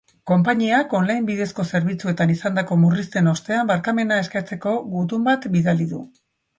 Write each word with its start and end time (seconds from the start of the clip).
Konpainiak 0.29 0.95
online 0.99 1.23
bidezko 1.27 1.65
zerbitzuetan 1.73 2.35
izandako 2.37 2.79
murrizten 2.87 3.31
ostean 3.37 3.73
barkamena 3.75 4.21
eskatzeko 4.27 4.77
gutun 4.99 5.33
bat 5.33 5.51
bidali 5.59 5.93
du. 5.97 6.07